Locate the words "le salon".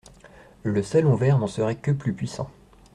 0.63-1.13